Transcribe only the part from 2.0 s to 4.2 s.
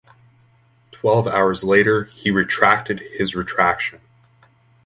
he retracted his retraction.